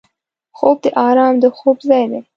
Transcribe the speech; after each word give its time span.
خوب 0.57 0.77
د 0.83 0.87
آرام 1.07 1.35
د 1.43 1.45
خوب 1.57 1.77
ځای 1.89 2.05
دی 2.11 2.21